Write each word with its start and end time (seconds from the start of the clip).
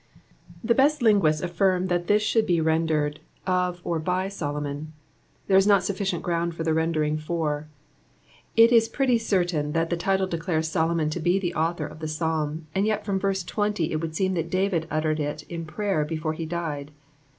—77i« 0.65 0.75
best 0.77 1.01
linguists 1.03 1.41
affirm 1.43 1.87
Uiai 1.87 2.07
this 2.07 2.23
should 2.23 2.47
be 2.47 2.59
rendered, 2.59 3.19
of 3.45 3.81
or 3.83 3.99
by 3.99 4.25
Oolcmion. 4.29 4.87
Tfiere 5.47 5.57
is 5.57 5.67
not 5.67 5.83
sufficient 5.83 6.23
ground 6.23 6.55
for 6.55 6.63
the 6.63 6.73
rendering 6.73 7.19
for. 7.19 7.67
Ji 8.57 8.63
is 8.75 8.89
pretty 8.89 9.19
certain 9.19 9.71
tftcU 9.73 9.89
the 9.91 9.97
tUle 9.97 10.25
declares 10.27 10.67
Solomon 10.67 11.11
to 11.11 11.19
be 11.19 11.33
Ute 11.39 11.53
autfior 11.53 11.91
of 11.91 11.99
the 11.99 12.07
Psalm, 12.07 12.65
and 12.73 12.87
yet 12.87 13.05
from 13.05 13.19
verse 13.19 13.43
20 13.43 13.91
it 13.91 13.97
would 14.01 14.15
seem 14.15 14.33
tiiai 14.33 14.49
David 14.49 14.87
uttered 14.89 15.19
it 15.19 15.43
in 15.49 15.65
prayer 15.67 16.03
before 16.03 16.33
he 16.33 16.47
died. 16.47 16.89